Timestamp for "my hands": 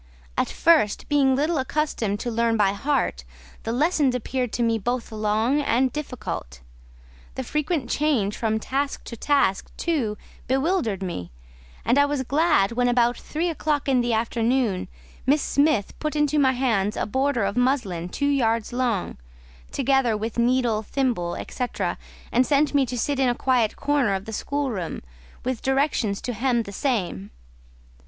16.39-16.97